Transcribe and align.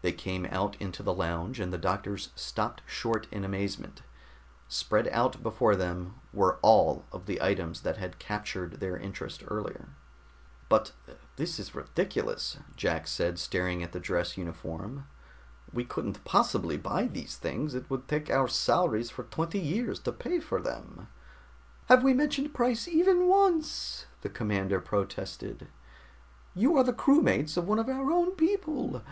They 0.00 0.10
came 0.10 0.44
out 0.46 0.74
into 0.80 1.04
the 1.04 1.14
lounge, 1.14 1.60
and 1.60 1.72
the 1.72 1.78
doctors 1.78 2.30
stopped 2.34 2.82
short 2.84 3.28
in 3.30 3.44
amazement. 3.44 4.02
Spread 4.66 5.06
out 5.12 5.40
before 5.40 5.76
them 5.76 6.16
were 6.32 6.58
all 6.62 7.04
of 7.12 7.26
the 7.26 7.40
items 7.40 7.82
that 7.82 7.96
had 7.96 8.18
captured 8.18 8.80
their 8.80 8.96
interest 8.96 9.44
earlier. 9.46 9.90
"But 10.68 10.90
this 11.36 11.60
is 11.60 11.76
ridiculous," 11.76 12.58
Jack 12.74 13.06
said 13.06 13.38
staring 13.38 13.84
at 13.84 13.92
the 13.92 14.00
dress 14.00 14.36
uniform. 14.36 15.06
"We 15.72 15.84
couldn't 15.84 16.24
possibly 16.24 16.76
buy 16.76 17.04
these 17.06 17.36
things, 17.36 17.76
it 17.76 17.88
would 17.88 18.08
take 18.08 18.30
our 18.30 18.48
salaries 18.48 19.10
for 19.10 19.22
twenty 19.22 19.60
years 19.60 20.00
to 20.00 20.10
pay 20.12 20.40
for 20.40 20.60
them." 20.60 21.06
"Have 21.86 22.02
we 22.02 22.14
mentioned 22.14 22.52
price 22.52 22.88
even 22.88 23.28
once?" 23.28 24.06
the 24.22 24.28
commander 24.28 24.80
protested. 24.80 25.68
"You 26.52 26.76
are 26.78 26.82
the 26.82 26.92
crewmates 26.92 27.56
of 27.56 27.68
one 27.68 27.78
of 27.78 27.88
our 27.88 28.10
own 28.10 28.32
people! 28.32 29.02